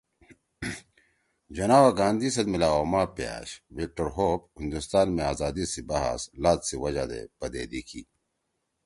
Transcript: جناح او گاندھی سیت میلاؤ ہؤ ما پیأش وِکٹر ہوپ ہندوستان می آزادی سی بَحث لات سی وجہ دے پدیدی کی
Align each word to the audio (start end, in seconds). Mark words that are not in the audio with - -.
جناح 1.55 1.81
او 1.85 1.89
گاندھی 1.99 2.29
سیت 2.35 2.47
میلاؤ 2.51 2.73
ہؤ 2.77 2.85
ما 2.91 3.01
پیأش 3.17 3.49
وِکٹر 3.75 4.07
ہوپ 4.15 4.41
ہندوستان 4.59 5.07
می 5.15 5.23
آزادی 5.31 5.63
سی 5.71 5.81
بَحث 5.89 6.21
لات 6.41 6.59
سی 6.67 6.75
وجہ 6.83 7.05
دے 7.11 7.21
پدیدی 7.39 7.81
کی 7.89 8.01